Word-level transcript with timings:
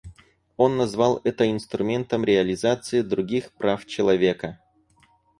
Он 0.57 0.77
назвал 0.77 1.21
это 1.25 1.51
инструментом 1.51 2.23
реализации 2.23 3.03
других 3.03 3.51
прав 3.51 3.85
человека. 3.85 4.59